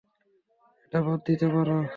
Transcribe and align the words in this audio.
এটা 0.83 0.99
বাদ 1.05 1.19
দিতে 1.27 1.47
পারো। 1.53 1.77